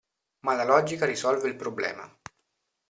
Ma 0.39 0.55
la 0.55 0.63
logica 0.63 1.05
risolve 1.05 1.47
il 1.47 1.55
problema. 1.55 2.11